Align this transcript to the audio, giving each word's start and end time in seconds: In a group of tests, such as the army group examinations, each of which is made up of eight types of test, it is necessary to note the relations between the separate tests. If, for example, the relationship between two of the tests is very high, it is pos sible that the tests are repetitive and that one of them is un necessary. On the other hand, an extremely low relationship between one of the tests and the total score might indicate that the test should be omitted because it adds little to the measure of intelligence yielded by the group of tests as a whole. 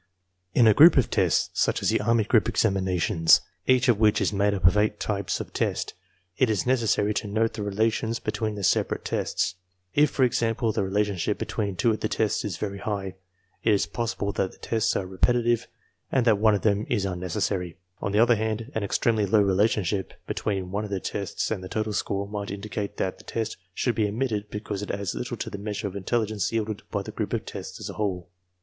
In 0.55 0.65
a 0.65 0.73
group 0.73 0.97
of 0.97 1.11
tests, 1.11 1.51
such 1.53 1.83
as 1.83 1.89
the 1.91 2.01
army 2.01 2.23
group 2.23 2.49
examinations, 2.49 3.41
each 3.67 3.87
of 3.87 3.99
which 3.99 4.19
is 4.19 4.33
made 4.33 4.55
up 4.55 4.65
of 4.65 4.75
eight 4.75 4.99
types 4.99 5.39
of 5.39 5.53
test, 5.53 5.93
it 6.39 6.49
is 6.49 6.65
necessary 6.65 7.13
to 7.13 7.27
note 7.27 7.53
the 7.53 7.61
relations 7.61 8.17
between 8.17 8.55
the 8.55 8.63
separate 8.63 9.05
tests. 9.05 9.53
If, 9.93 10.09
for 10.09 10.23
example, 10.23 10.71
the 10.71 10.81
relationship 10.81 11.37
between 11.37 11.75
two 11.75 11.91
of 11.91 11.99
the 11.99 12.09
tests 12.09 12.43
is 12.43 12.57
very 12.57 12.79
high, 12.79 13.13
it 13.61 13.71
is 13.73 13.85
pos 13.85 14.15
sible 14.15 14.33
that 14.37 14.51
the 14.51 14.57
tests 14.57 14.95
are 14.95 15.05
repetitive 15.05 15.67
and 16.11 16.25
that 16.25 16.39
one 16.39 16.55
of 16.55 16.63
them 16.63 16.87
is 16.89 17.05
un 17.05 17.19
necessary. 17.19 17.77
On 18.01 18.11
the 18.11 18.17
other 18.17 18.35
hand, 18.37 18.71
an 18.73 18.83
extremely 18.83 19.27
low 19.27 19.43
relationship 19.43 20.13
between 20.25 20.71
one 20.71 20.83
of 20.83 20.89
the 20.89 20.99
tests 20.99 21.51
and 21.51 21.63
the 21.63 21.69
total 21.69 21.93
score 21.93 22.27
might 22.27 22.49
indicate 22.49 22.97
that 22.97 23.19
the 23.19 23.23
test 23.23 23.55
should 23.75 23.93
be 23.93 24.07
omitted 24.07 24.49
because 24.49 24.81
it 24.81 24.89
adds 24.89 25.13
little 25.13 25.37
to 25.37 25.51
the 25.51 25.59
measure 25.59 25.85
of 25.87 25.95
intelligence 25.95 26.51
yielded 26.51 26.81
by 26.89 27.03
the 27.03 27.11
group 27.11 27.33
of 27.33 27.45
tests 27.45 27.79
as 27.79 27.87
a 27.87 27.93
whole. 28.01 28.31